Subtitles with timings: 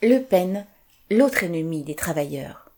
[0.00, 0.64] Le Pen,
[1.10, 2.70] l'autre ennemi des travailleurs.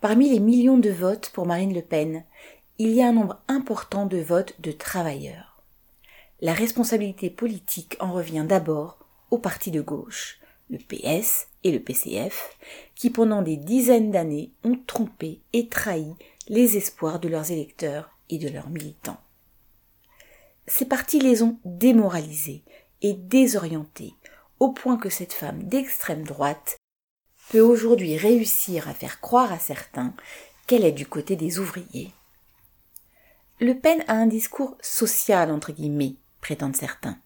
[0.00, 2.22] Parmi les millions de votes pour Marine Le Pen,
[2.78, 5.60] il y a un nombre important de votes de travailleurs.
[6.40, 8.98] La responsabilité politique en revient d'abord
[9.32, 10.38] aux partis de gauche,
[10.70, 12.56] le PS et le PCF,
[12.94, 16.14] qui pendant des dizaines d'années ont trompé et trahi
[16.46, 19.20] les espoirs de leurs électeurs et de leurs militants.
[20.68, 22.62] Ces partis les ont démoralisés
[23.02, 24.14] et désorientés
[24.60, 26.76] au point que cette femme d'extrême droite
[27.50, 30.14] peut aujourd'hui réussir à faire croire à certains
[30.66, 32.12] qu'elle est du côté des ouvriers.
[33.58, 37.18] Le Pen a un discours social entre guillemets, prétendent certains.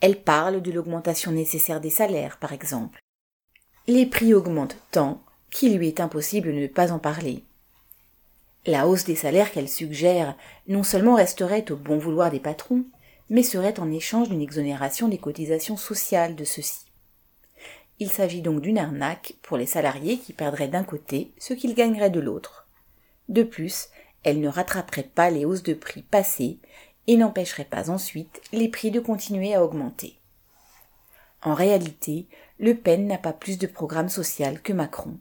[0.00, 3.00] Elle parle de l'augmentation nécessaire des salaires, par exemple.
[3.86, 7.44] Les prix augmentent tant qu'il lui est impossible de ne pas en parler.
[8.66, 10.36] La hausse des salaires qu'elle suggère
[10.68, 12.84] non seulement resterait au bon vouloir des patrons,
[13.28, 16.86] mais serait en échange d'une exonération des cotisations sociales de ceux-ci.
[17.98, 22.10] Il s'agit donc d'une arnaque pour les salariés qui perdraient d'un côté ce qu'ils gagneraient
[22.10, 22.66] de l'autre.
[23.28, 23.88] De plus,
[24.22, 26.58] elle ne rattraperait pas les hausses de prix passées
[27.06, 30.18] et n'empêcherait pas ensuite les prix de continuer à augmenter.
[31.42, 32.26] En réalité,
[32.58, 35.18] Le Pen n'a pas plus de programme social que Macron.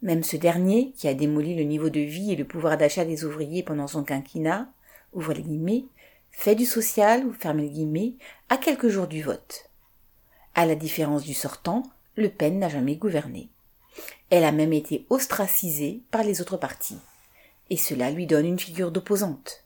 [0.00, 3.24] Même ce dernier, qui a démoli le niveau de vie et le pouvoir d'achat des
[3.24, 4.68] ouvriers pendant son quinquennat,
[5.12, 5.84] ouvre les guillemets,
[6.32, 8.14] fait du social, ou ferme les guillemets,
[8.48, 9.70] à quelques jours du vote.
[10.54, 11.84] À la différence du sortant,
[12.16, 13.48] Le Pen n'a jamais gouverné.
[14.30, 16.98] Elle a même été ostracisée par les autres partis.
[17.70, 19.64] Et cela lui donne une figure d'opposante.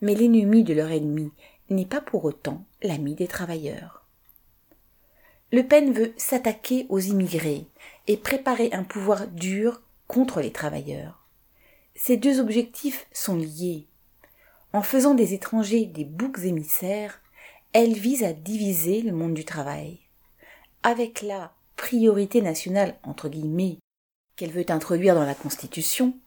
[0.00, 1.30] Mais l'ennemi de leur ennemi
[1.70, 4.04] n'est pas pour autant l'ami des travailleurs.
[5.52, 7.66] Le Pen veut s'attaquer aux immigrés
[8.06, 11.24] et préparer un pouvoir dur contre les travailleurs.
[11.94, 13.86] Ces deux objectifs sont liés
[14.74, 17.20] en faisant des étrangers des boucs émissaires,
[17.72, 20.00] elle vise à diviser le monde du travail.
[20.82, 22.96] Avec la priorité nationale,
[24.34, 26.18] qu'elle veut introduire dans la Constitution,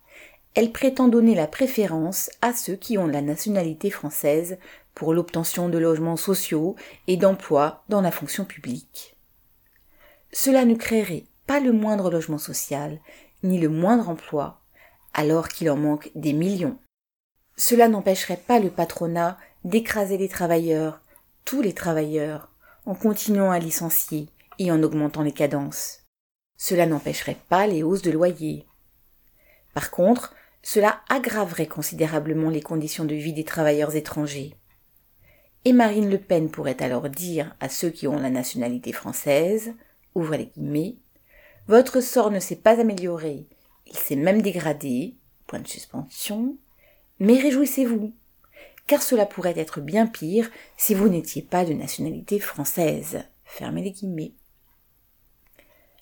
[0.56, 4.58] elle prétend donner la préférence à ceux qui ont la nationalité française
[4.96, 6.78] pour l'obtention de logements sociaux
[7.08, 9.18] et d'emplois dans la fonction publique.
[10.32, 13.02] Cela ne créerait pas le moindre logement social,
[13.44, 14.62] ni le moindre emploi,
[15.14, 16.80] alors qu'il en manque des millions.
[17.58, 21.02] Cela n'empêcherait pas le patronat d'écraser les travailleurs,
[21.44, 22.52] tous les travailleurs,
[22.86, 24.30] en continuant à licencier
[24.60, 26.04] et en augmentant les cadences.
[26.56, 28.66] Cela n'empêcherait pas les hausses de loyer.
[29.74, 34.56] Par contre, cela aggraverait considérablement les conditions de vie des travailleurs étrangers.
[35.66, 39.74] Et Marine Le Pen pourrait alors dire à ceux qui ont la nationalité française,
[40.16, 40.98] ouvrez les guillemets,
[41.68, 43.48] votre sort ne s'est pas amélioré,
[43.88, 45.18] il s'est même dégradé,
[45.48, 46.58] point de suspension,
[47.20, 48.14] mais réjouissez-vous,
[48.88, 53.24] car cela pourrait être bien pire si vous n'étiez pas de nationalité française.
[53.46, 54.34] Fermez les guillemets.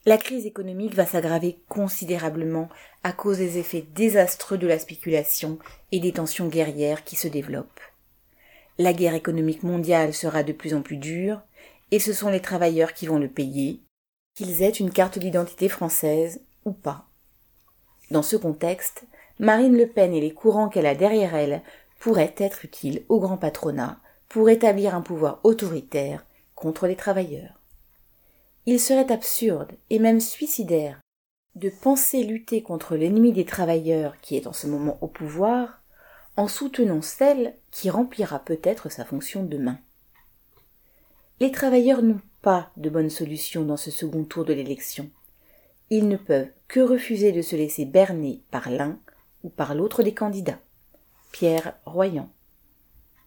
[0.07, 2.69] La crise économique va s'aggraver considérablement
[3.03, 5.57] à cause des effets désastreux de la spéculation
[5.91, 7.81] et des tensions guerrières qui se développent.
[8.77, 11.41] La guerre économique mondiale sera de plus en plus dure,
[11.89, 13.81] et ce sont les travailleurs qui vont le payer,
[14.35, 17.07] qu'ils aient une carte d'identité française ou pas.
[18.11, 19.05] Dans ce contexte,
[19.39, 21.61] Marine Le Pen et les courants qu'elle a derrière elle
[21.99, 26.25] pourraient être utiles au grand patronat pour établir un pouvoir autoritaire
[26.55, 27.59] contre les travailleurs.
[28.65, 30.99] Il serait absurde et même suicidaire
[31.55, 35.81] de penser lutter contre l'ennemi des travailleurs qui est en ce moment au pouvoir
[36.37, 39.79] en soutenant celle qui remplira peut-être sa fonction demain.
[41.39, 45.09] Les travailleurs n'ont pas de bonne solution dans ce second tour de l'élection.
[45.89, 48.99] Ils ne peuvent que refuser de se laisser berner par l'un
[49.45, 50.57] ou par l'autre des candidats.
[51.31, 52.29] Pierre Royan.